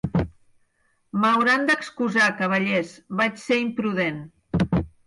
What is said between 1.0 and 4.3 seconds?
M'hauran d'excusar, cavallers; vaig ser imprudent.